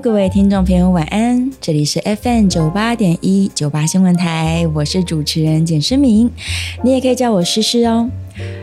[0.00, 1.50] 各位听众朋友，晚安！
[1.60, 6.30] 这里是 FM 九八点一九八新闻台，我是主持人简诗明，
[6.84, 8.08] 你也可以叫我诗诗哦。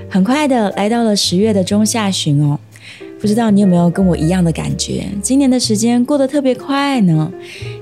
[0.09, 2.57] 很快的来到了十月的中下旬哦，
[3.19, 5.05] 不知道你有没有跟我一样的感觉？
[5.21, 7.29] 今年的时间过得特别快呢，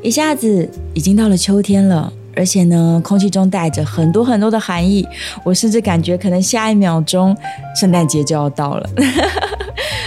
[0.01, 5.07] 一下子已经到了秋天了，而且呢，空气中带着很多很多的寒意，
[5.43, 7.37] 我甚至感觉可能下一秒钟
[7.79, 8.89] 圣诞节就要到了。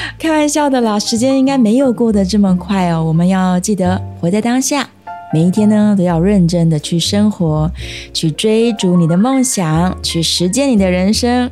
[0.18, 3.04] 开玩笑的啦，时间应该没有过得这么快哦。
[3.04, 4.88] 我们要记得活在当下，
[5.32, 7.70] 每一天呢都要认真的去生活，
[8.12, 11.50] 去追逐你的梦想，去实践你的人生。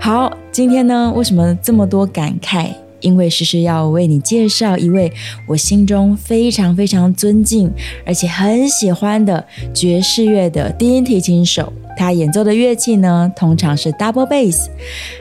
[0.00, 2.68] 好，今天呢为什么这么多感慨？
[3.00, 5.12] 因为诗诗要为你介绍一位
[5.46, 7.70] 我心中非常非常尊敬，
[8.06, 9.44] 而且很喜欢的
[9.74, 11.70] 爵士乐的低音提琴手。
[11.96, 14.66] 他演奏的乐器呢，通常是 double bass。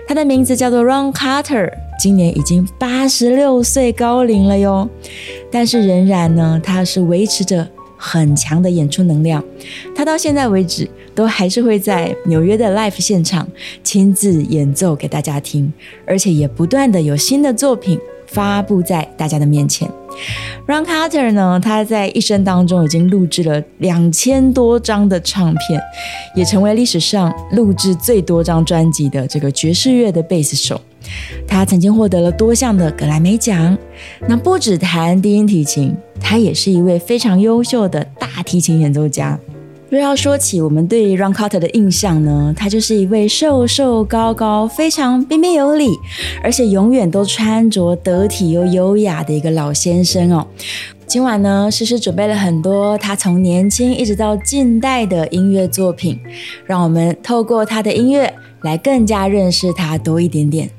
[0.07, 4.89] 他的名字叫做 Ron Carter，今年已经八十六岁高龄了哟。
[5.51, 9.43] 但是仍然呢，他是维持着很强的演出能量。
[9.95, 13.47] 他到现在为止，都还是会在纽约的 live 现场
[13.83, 15.71] 亲自演奏给大家听，
[16.05, 19.89] 而且也不断的有新的作品发布在大家的面前。
[20.65, 25.81] Ron Carter 呢，他在一生当中已经录制了两千多张的唱片，
[26.35, 30.79] 也成为历史上录制最多张专辑的这个爵士乐的贝斯手。
[31.45, 33.77] 他曾经获得了多项的格莱美奖。
[34.27, 39.37] 那不止弹低音提琴，他也是一位非常优秀的大提琴演奏家。
[39.93, 45.87] 若要说起我们对 Ron Carter 的印象呢，他就是一位瘦瘦高高、非常彬彬有礼，
[46.41, 50.47] 而且永远都穿着得体又优雅的一个老先生哦。
[51.05, 56.19] 今晚呢，诗诗准备了很多他从年轻一直到近代的音乐作品，
[56.65, 58.33] 让我们透过他的音乐
[58.63, 60.71] 来更加认识他多一点点。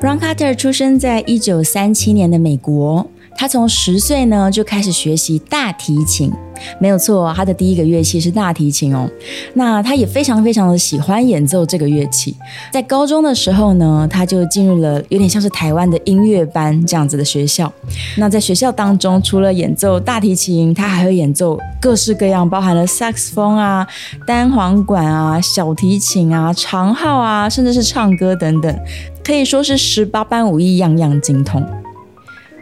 [0.00, 3.06] Ron Carter 出生在一九三七年的美国。
[3.42, 6.32] 他从十岁呢就开始学习大提琴，
[6.78, 9.10] 没有错，他的第一个乐器是大提琴哦。
[9.54, 12.36] 那他也非常非常的喜欢演奏这个乐器。
[12.72, 17.72] 在高中的时候呢，他就进入了有点像是台湾的音乐班这样子的学校。
[18.16, 23.84] 那在学校当中，除了演奏大提琴，他还会演奏各式各样，包含了萨克斯风啊、
[24.24, 28.78] 单簧管啊、小提琴啊、长号啊，甚至是唱歌等等，
[29.24, 31.60] 可以说是十八般武艺，样样精通。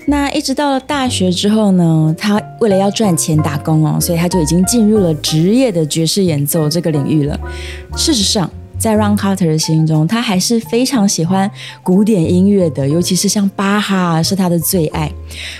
[0.07, 7.39] 那一直到了大学之后呢，他为了要赚钱打工哦，所以他就已经进入了职业的爵士演奏这个领域了。
[7.97, 11.49] 事实上，在 Ron Carter 的心中，他还是非常喜欢
[11.83, 15.13] 古典音乐的，尤其是像巴哈是他的最爱。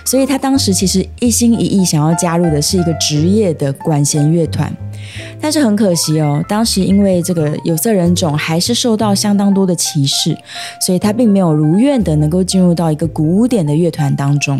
[0.07, 4.75] 所以他当时其实一心一意想要加入的是一个职业的管弦乐团。
[5.41, 10.37] 但是很可惜哦，当时因为这个有色人种还是受到相当多的歧视，
[10.81, 14.59] 所以他并没有如愿的能够进入到一个古典的乐团当中。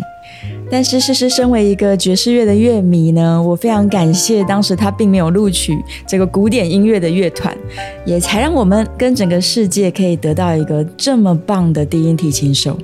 [0.69, 7.55] 但是，诗诗身为一个爵士乐的乐迷呢，我非常感谢当时他并没有录取这个古典音乐的乐团，
[8.05, 12.77] 也才让我们跟整个世界可以得到一个这么棒的低音提琴手。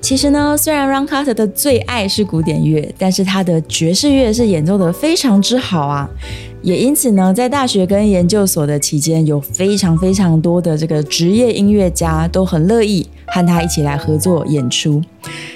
[0.00, 6.08] 其实呢，虽然 Ron Carter 的最爱是古典乐，但是他的爵士乐是演奏的非常之好啊。
[6.66, 15.00] 也因此呢，在大学跟研究所的期间，有非常非常多的这个职业音乐家都很乐意和他一起来合作演出。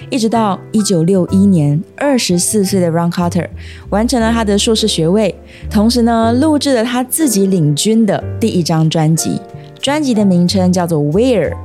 [0.09, 3.49] 一直到一九六一年，二十四岁的 Ron Carter
[3.89, 5.35] 完成了他的硕士学位，
[5.69, 9.41] 同时呢，录制了他自己领军的第一张专辑，
[9.81, 11.57] 专辑的名称叫做 Where。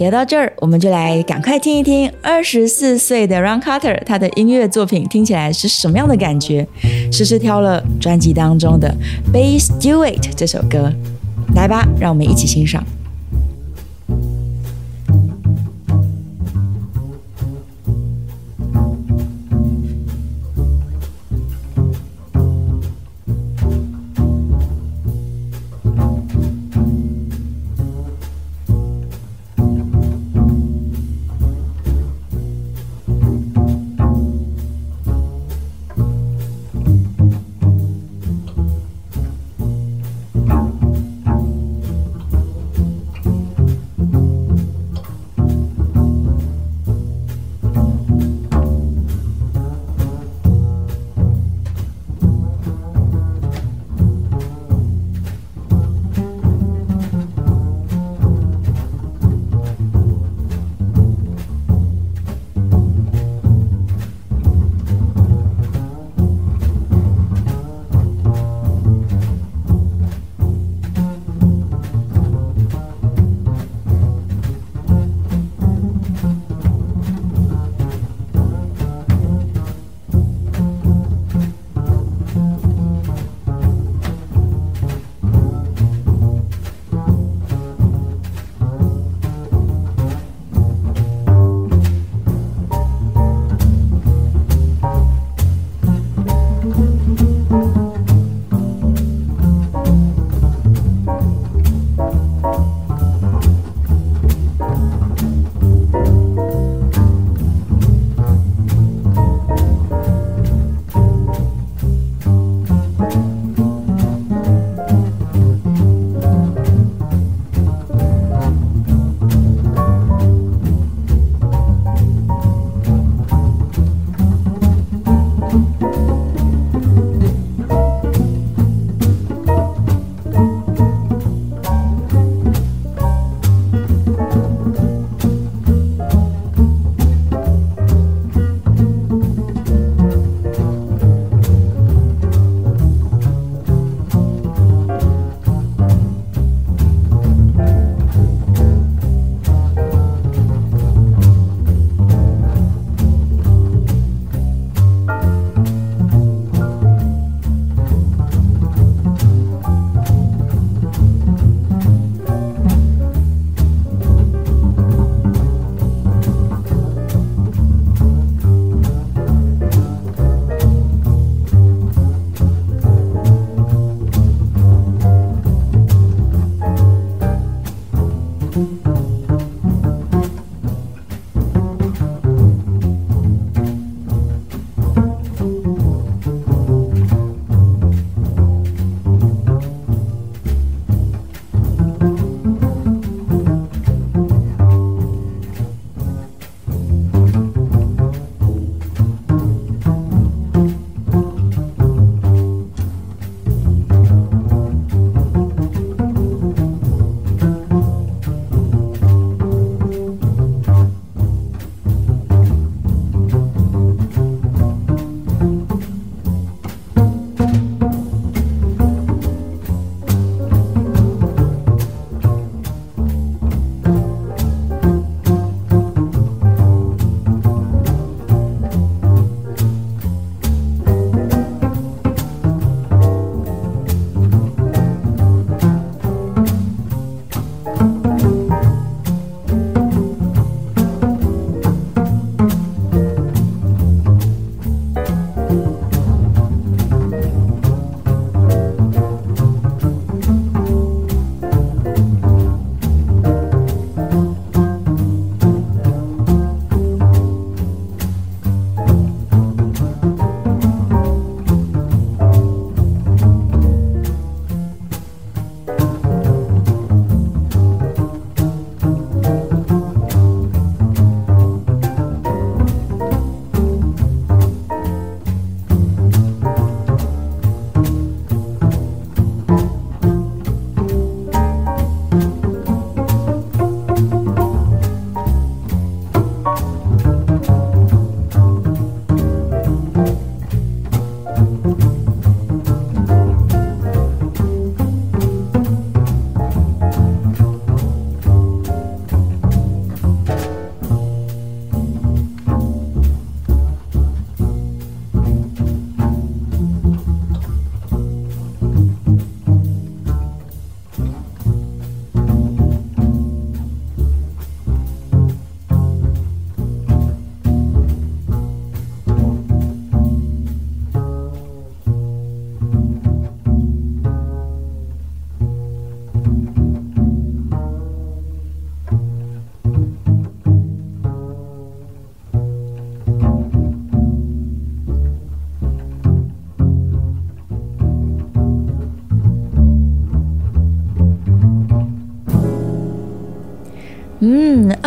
[0.00, 6.66] 聊到这儿，我们就来赶快听一听二十四岁的 Ron Carter 他的音乐作品听起来是什么样的感觉。
[7.12, 8.90] 诗诗挑了专辑当中的
[9.30, 10.90] 《Bass Duet》这首歌，
[11.54, 12.82] 来吧，让我们一起欣赏。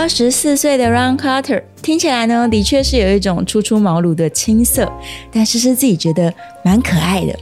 [0.03, 4.91] 二十四岁的 Ron Carter 听起来呢，的确是有一种初出茅庐的青涩，
[5.31, 7.33] 但是是自己觉得蛮可爱的。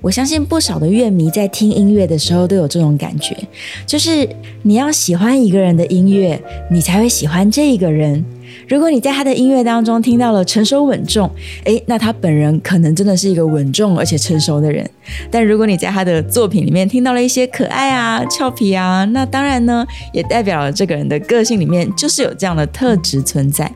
[0.00, 3.36] 我相信不少的乐迷在听音乐的时候都有这种感觉，
[3.84, 4.28] 就是
[4.62, 8.24] 你要喜欢一个人的音乐，你才会喜欢这一个人。
[8.68, 11.28] 如果你在他的音乐当中听到了成熟稳重，
[11.64, 14.88] 诶，那他本人可能真的是一个稳重而且成熟的人。
[15.30, 23.70] 但如果你在他的作品里面听到了一些可爱啊、俏皮啊，那当然呢，也代表了这个人的个性里面就是有这样的特质存在。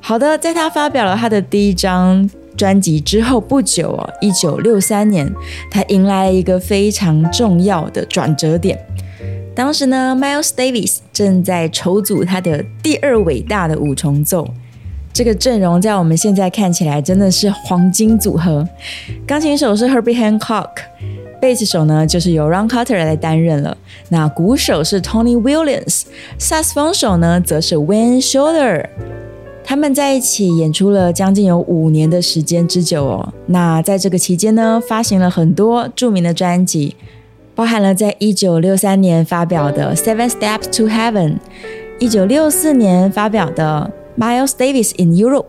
[0.00, 2.28] 好的，在他发表了他的第一张。
[2.56, 5.30] 专辑之后不久哦，一九六三年，
[5.70, 8.78] 他迎来了一个非常重要的转折点。
[9.54, 14.48] 当时呢，Miles Davis 正在筹组他的第二伟大的五重奏。
[15.12, 18.68] 这个阵容在我们现在看起来真的是黄金组合。
[19.26, 20.72] 钢琴手是 Herbie Hancock，
[21.40, 23.74] 贝斯手呢就是由 Ron Carter 来担任了。
[24.10, 26.02] 那鼓手是 Tony Williams，
[26.36, 28.84] 萨斯风手呢则是 Wayne Shorter。
[29.68, 33.32] 他们在一起演出了将近有五年的时间之久哦。
[33.46, 36.94] 那在这个期间呢，发行了很多著名的专辑，
[37.52, 41.30] 包含了在一九六三年发表的《Seven Steps to Heaven》，
[41.98, 43.90] 一九六四年发表的
[44.22, 45.48] 《Miles Davis in Europe》，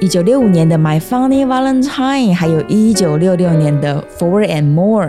[0.00, 5.06] 一九六五年的《My Funny Valentine》，还有一九六六年的《Four and More》。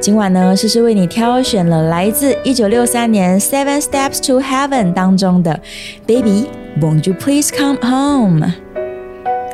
[0.00, 5.52] 今晚呢，诗诗为你挑选了来自一九六三年《Seven Steps to Heaven》当中的
[6.04, 6.46] 《Baby》。
[6.80, 8.52] won't you please come home?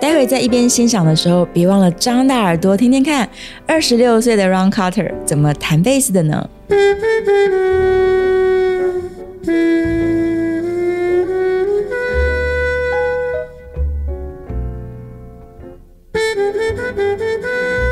[0.01, 3.29] 待会在一边欣赏的时候别忘了张大耳朵听听看。
[3.67, 6.49] 二十六岁的 ron carter 怎么弹贝斯的呢？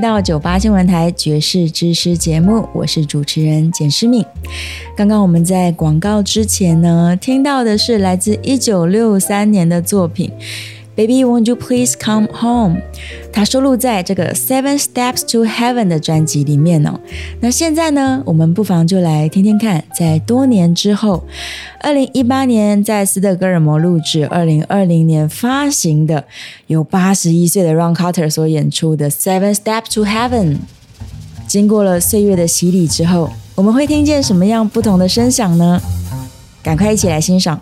[0.00, 4.24] 到九八新闻台爵士知识节目，我是主持人简诗敏。
[4.96, 10.32] 刚刚我们在广告之前呢，听到的是来自一九六三年的作品。
[11.00, 12.76] Baby, won't you please come home？
[13.32, 17.00] 它收录在这个《Seven Steps to Heaven》的专辑里面哦。
[17.40, 21.24] 那现在呢，我们不妨就来听听看，在多年之后，
[21.80, 26.26] 二零一八年在斯德哥尔摩录制，二零二零年发行的，
[26.66, 30.56] 由八十一岁的 Ron Carter 所演出的《Seven Steps to Heaven》。
[31.46, 35.80] 经过了岁月的洗礼之后，我们会听见什么样不同的声响呢？
[36.62, 37.58] 赶快一起来欣赏。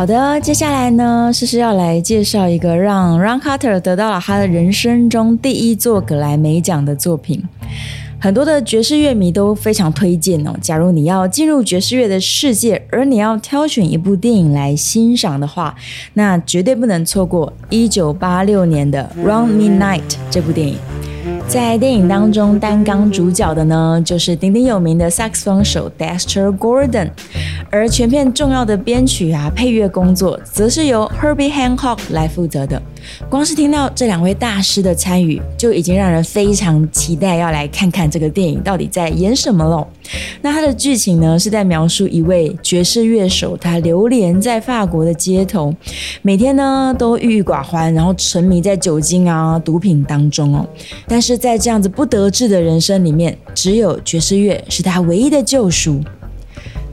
[0.00, 7.44] 好的，接下来呢，诗诗要来介绍一个让 Ron Carter 得到了他的人生中第一座格莱美奖的作品。
[8.18, 10.54] 很多的爵士乐迷都非常推荐哦。
[10.58, 15.74] 假如你要进入爵士乐的世界，而你要挑选一部电影来欣赏的话，
[16.14, 20.78] 那绝对不能错过一九八六年的《Round Midnight》这部电影。
[21.50, 27.10] 在电影当中担纲主角的呢，就是鼎鼎有名的萨克斯风手 Dexter Gordon，
[27.68, 32.80] 而全片重要的编曲啊、配乐工作，则是由 Herbie Hancock 来负责的。
[33.28, 39.86] 光是听到这两位大师的参与，就已经让人非常期待要来看看这个电影到底在演什么了。
[40.42, 45.74] 那它的剧情呢，是在描述一位爵士乐手，他流连在法国的街头，
[46.22, 50.66] 每天呢都郁郁寡欢，然后沉迷在酒精啊、毒品当中哦。
[51.06, 56.00] 但是在这样子不得志的人生里面，只有爵士乐是他唯一的救赎。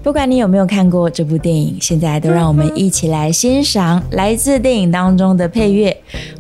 [0.04, 5.96] 不管你有没有看过这部电影，现在都让我们一起来欣赏来自电影当中的配乐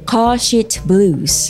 [0.09, 1.49] 《Call She Blues》。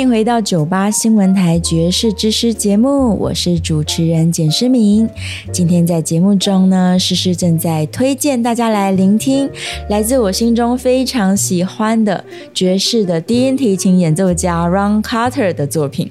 [0.00, 5.06] 迎回到九八新闻台爵士之诗节目，我是主持人简诗明。
[5.52, 9.50] 今天在节目中呢，诗诗正在推荐大家来聆听
[9.90, 16.10] 来自我心中非常喜欢的爵士的低音提琴演奏家 Ron Carter 的作品。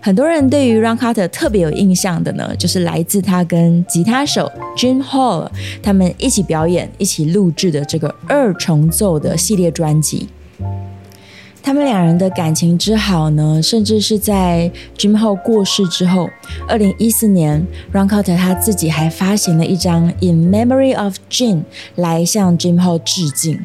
[0.00, 5.48] 很多人对于 Ron Carter 特别有印象的呢，就是来自他跟吉他手 Jim Hall
[5.80, 10.28] 他们一起表演、一起录制的这个二重奏的系列专辑。
[11.66, 16.28] 他们两人的感情之好呢，甚至是在 Jim Hall 过世之后，
[16.68, 21.54] 二零一四年，Ron Carter 他自己还发行了一张《In Memory of Jim》
[21.94, 23.58] 来向 Jim Hall 致敬。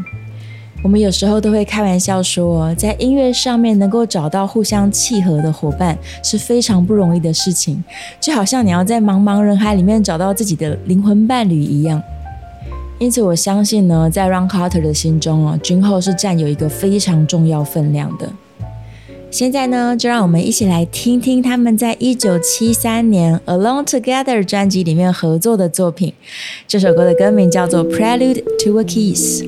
[0.82, 7.84] 我们有时候都会开玩笑说，在音乐上面能够找到互相契合的伙伴是非常不容易的事情，
[8.22, 12.02] 就好像你要在茫茫人海里面找到自己的灵魂伴侣一样。
[13.00, 18.30] 因此，我相信呢，在 Ron Carter 的心中哦，君后是占有一个非常重要分量的。
[19.32, 26.14] 现在呢，就让我们一起来听听他们在一九七三年《Alone Together》专辑里面合作的作品。
[26.68, 29.44] 这首歌的歌名叫做《Prelude to a Kiss》。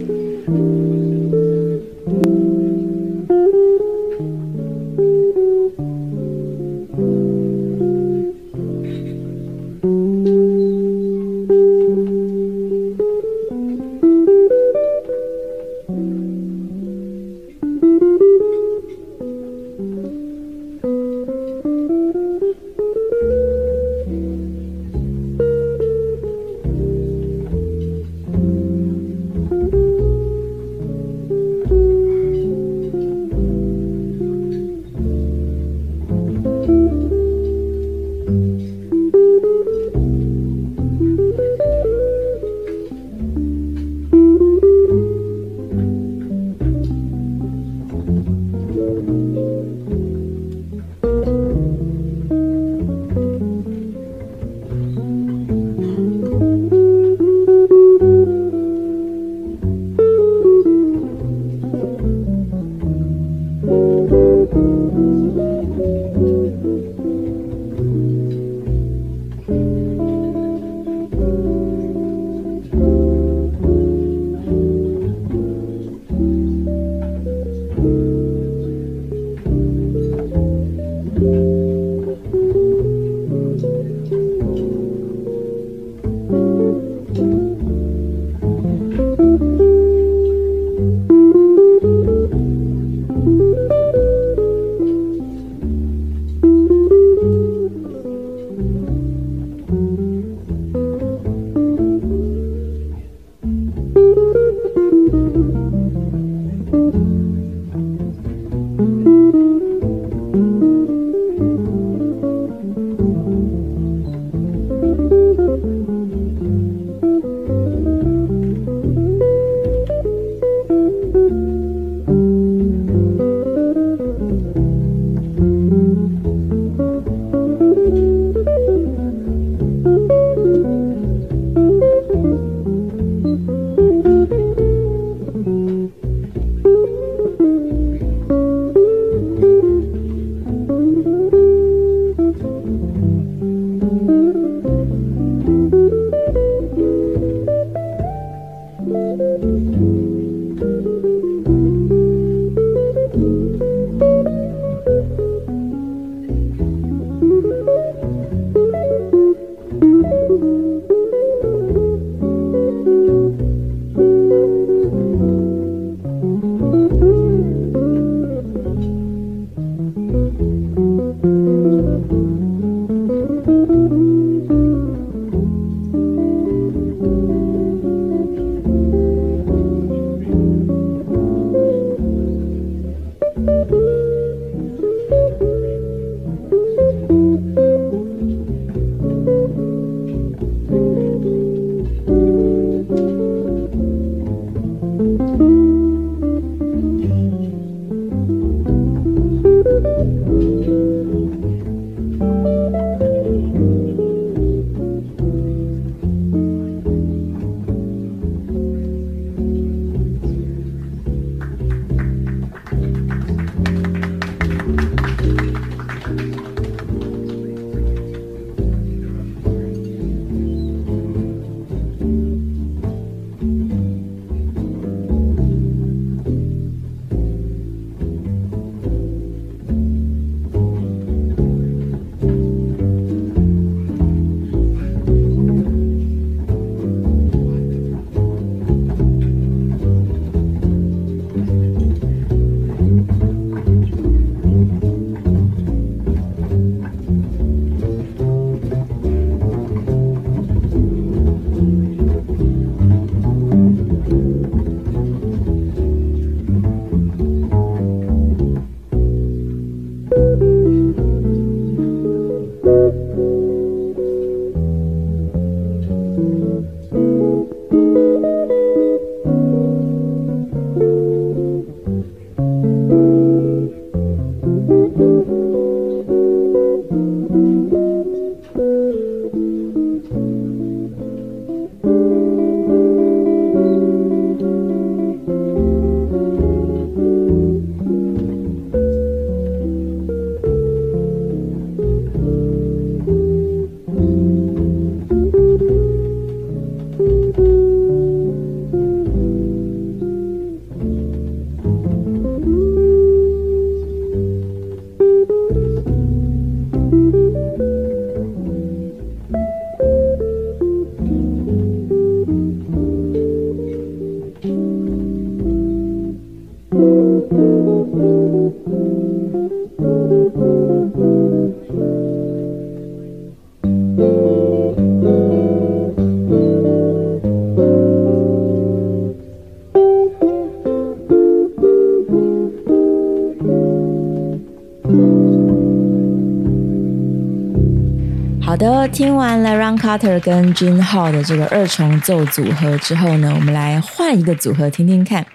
[339.02, 345.26] 听完了 Ron Carter 跟 jinha 的这个二重奏组合之后呢，我们来换一个组合听听看。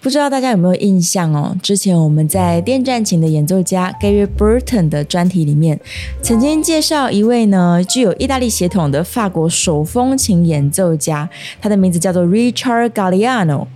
[0.00, 1.54] 不知道大家有没有印象哦？
[1.62, 5.78] 之前我们在电战琴的演奏家 Gary Burton 的专题里面，
[6.22, 11.28] 曾经介绍一位呢具有意大利血统的法国手风琴演奏家，
[11.60, 13.66] 他的名字叫做 Richard Galliano。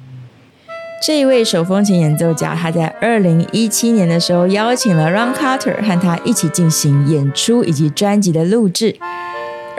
[1.00, 8.96] 这一位手风琴演奏家，他在二零一七年的时候邀请了 Ron Carter 和他一起进行演出以及专辑的录制，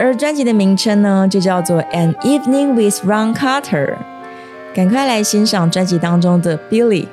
[0.00, 3.94] 而专辑的名称呢就叫做 An Evening with Ron Carter。
[4.74, 7.06] 赶快来欣赏专辑当中的 Billy。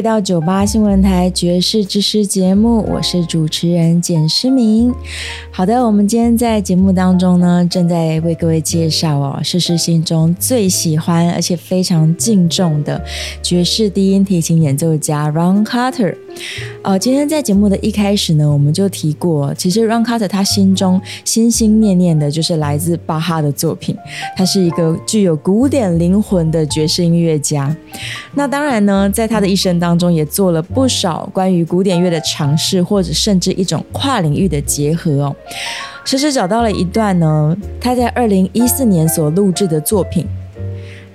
[0.00, 4.90] 回到酒吧新闻台爵士之师节目，我是主持人简诗明。
[5.50, 12.98] 好的，我们今天在节目当中呢，正在为各位介绍哦，诗诗心中最喜欢而且非常敬重的
[13.42, 16.16] 爵士低音提琴演奏家 Ron Carter。
[16.82, 23.94] 呃，今天在节目的一开始呢，我们就提过，其实 Ron Carter 他心中心心念念的就是来自巴哈的作品。
[24.34, 27.76] 他是一个具有古典灵魂的爵士音乐家。
[28.32, 35.34] 那当然呢，在他的一生当当中，也做了不少关于古典乐的尝试，或者甚至一种跨领域的结合哦。
[36.04, 40.24] 诗诗找到了一段呢，他在二零一四年所录制的作品。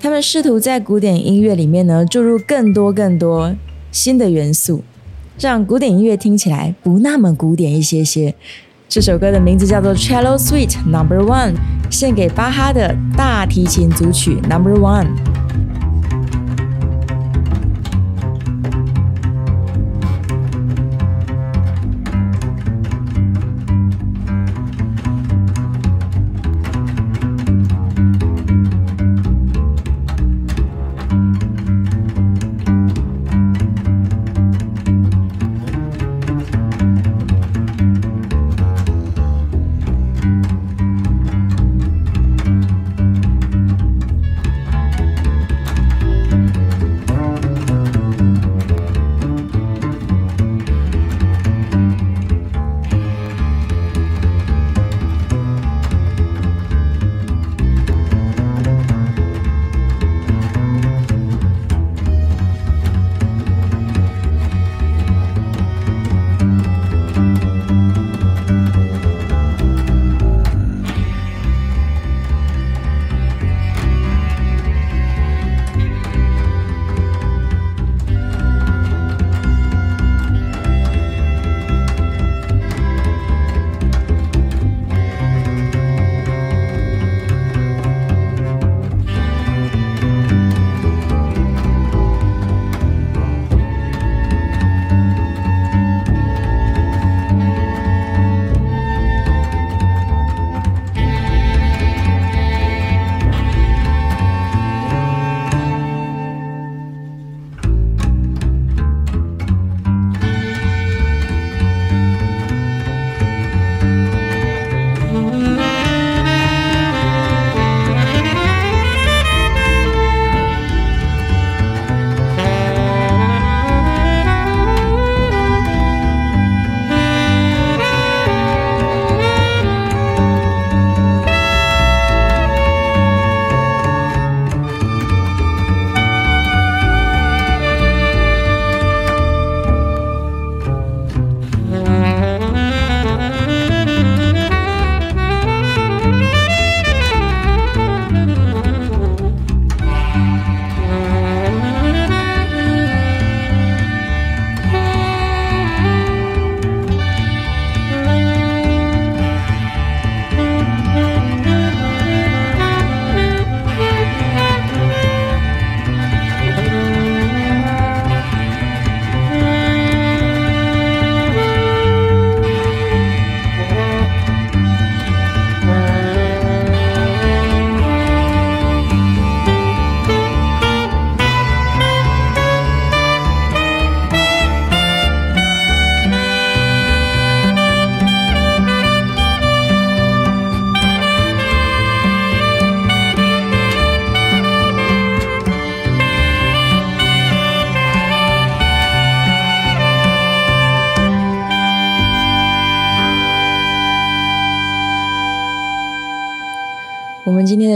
[0.02, 3.56] 他们试图在古典音乐里面呢，注入更多更多
[3.94, 4.84] 新的元素。
[5.40, 8.36] 让古典音乐听起来不那么古典一些些。
[8.90, 11.54] 这首歌的名字叫做《Cello Suite Number One》，
[11.90, 15.45] 献给巴哈的大提琴组曲 Number One。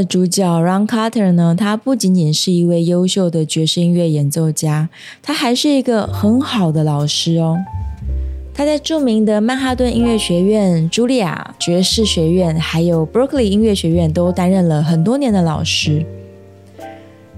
[0.10, 4.90] 主角 Ron Carter 呢，他不仅仅是一位优秀的爵士音乐演奏家，
[5.22, 7.56] 他还是一个很好的老师哦。
[8.52, 16.04] 他在著名的曼哈顿音乐学院、茱莉亚爵士学院，还有 Berkeley 音乐学院都担任了很多年的老师。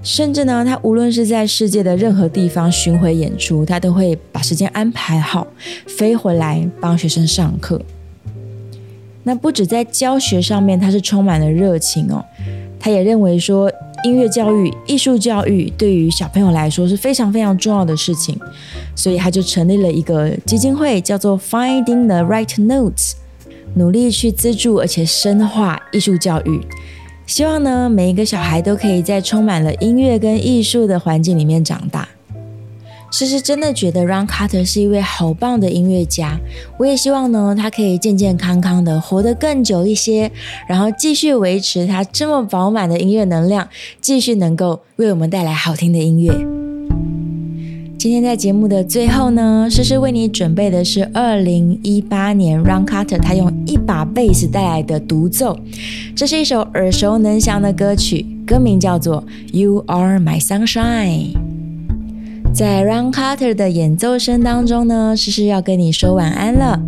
[0.02, 5.46] 甚至呢，他无论是在世界的任何地方巡回演出，他都会把时间安排好，
[5.86, 7.82] 飞回来帮学生上课。
[9.24, 12.24] 那不止在教学上面，他是充满了热情哦。
[12.84, 13.70] 他也认为说，
[14.02, 18.36] 音乐教育、艺术教育对于小朋友来说是非常非常重要的事情，
[18.96, 23.12] 所以他就成立了一个基金会，叫做 Finding the Right Notes，
[23.76, 26.60] 努力去资助而且深化艺术教育，
[27.24, 32.08] 希望呢每一个小孩都可以在充满了音乐跟艺术的环境里面长大。
[33.12, 36.40] 诗诗真的觉得 Ron Carter 是一位好棒的音乐家，
[36.78, 40.32] 我也希望呢，他可以健健康康的活得更久一些，
[40.66, 43.68] 然后继续维持他这么饱满的音乐能量，
[44.00, 46.32] 继续能够为我们带来好听的音乐。
[47.98, 55.54] 今天在节目的最后呢，诗诗为你准备的是二零一八年 Ron Carter 他用一把贝斯带来的独奏，
[56.16, 61.51] 这是一首耳熟能详的歌曲，歌名叫做 You Are My Sunshine。
[62.54, 66.78] 在 Ron Carter 的演奏声当中呢，诗诗要跟你说晚安了。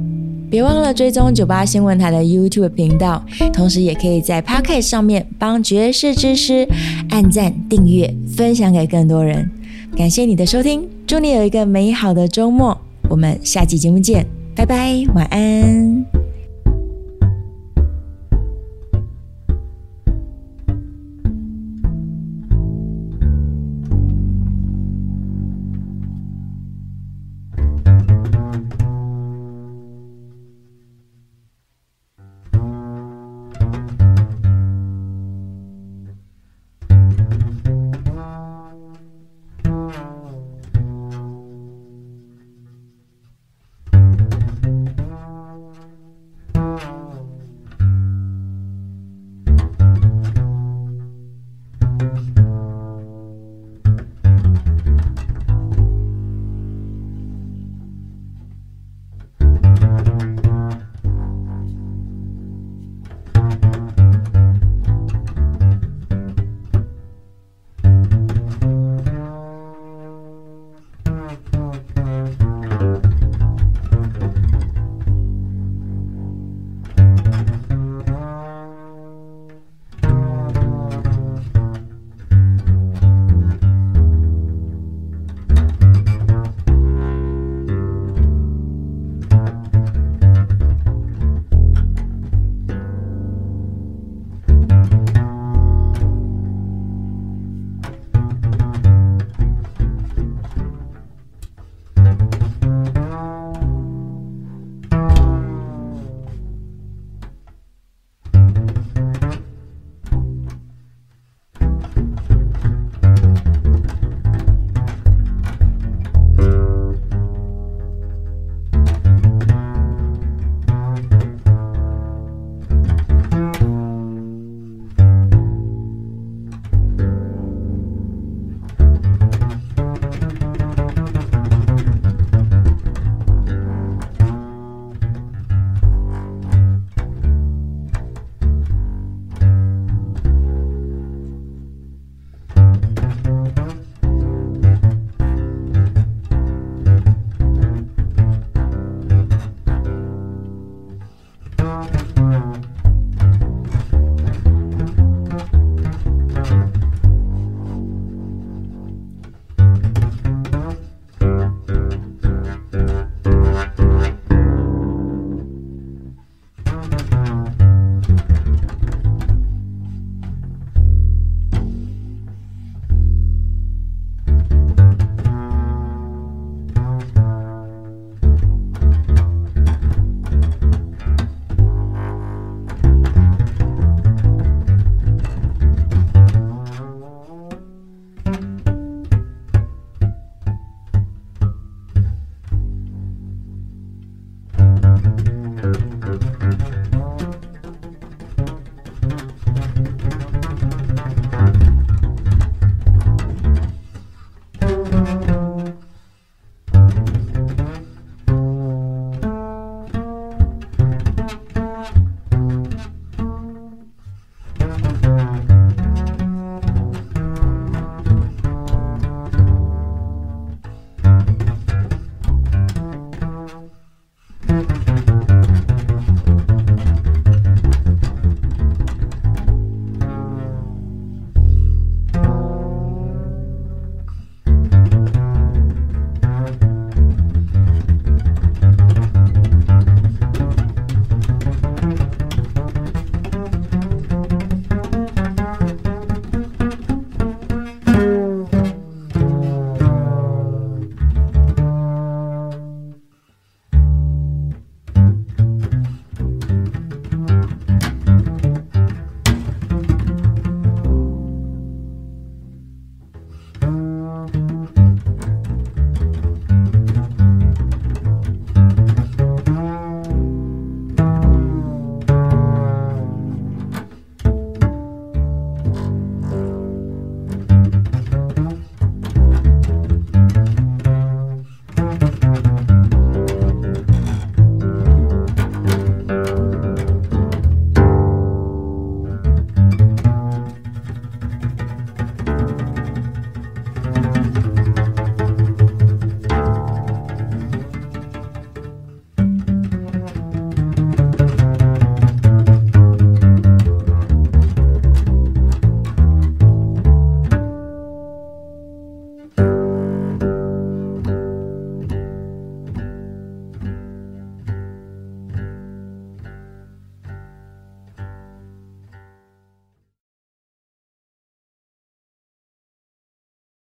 [0.50, 6.68] 别忘了追踪九八新闻台的 YouTube 频道，同时也可以在 Podcast 上面帮爵士之师
[7.08, 9.50] 按赞、订阅、分享给更多人。
[9.96, 12.78] 感谢你的收听，祝你有一个美好的周末。
[13.08, 16.23] 我们下期节目见，拜拜，晚安。